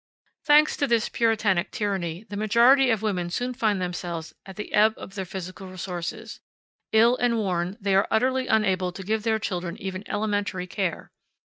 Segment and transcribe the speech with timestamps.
[0.43, 4.95] Thanks to this Puritanic tyranny, the majority of women soon find themselves at the ebb
[4.97, 6.39] of their physical resources.
[6.91, 11.11] Ill and worn, they are utterly unable to give their children even elementary care.